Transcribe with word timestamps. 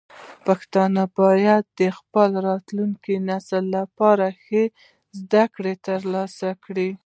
پښتانه 0.45 1.03
باید 1.19 1.63
د 1.79 1.81
خپل 1.97 2.29
راتلونکي 2.47 3.15
نسل 3.29 3.63
لپاره 3.77 4.25
ښه 4.43 4.63
زده 5.19 5.43
کړې 5.55 5.73
ترلاسه 5.87 6.49
کړي. 6.65 6.89